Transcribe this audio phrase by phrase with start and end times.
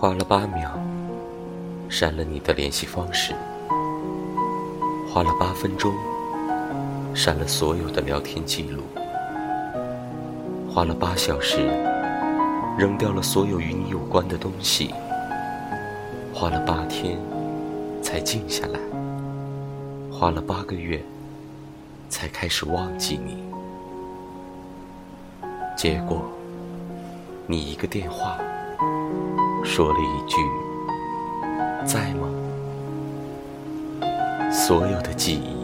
[0.00, 0.70] 花了八秒，
[1.88, 3.34] 删了你的联系方式；
[5.12, 5.92] 花了八分钟，
[7.16, 8.84] 删了所有的聊天记录；
[10.72, 11.66] 花了八小时，
[12.78, 14.94] 扔掉了所有与你有关的东西；
[16.32, 17.18] 花了八天，
[18.00, 18.78] 才静下来；
[20.12, 21.02] 花了八个月，
[22.08, 23.42] 才开始忘记你。
[25.76, 26.22] 结果，
[27.48, 28.38] 你一个电话。
[29.78, 30.36] 说了一句
[31.86, 32.28] ：“在吗？”
[34.50, 35.57] 所有的记忆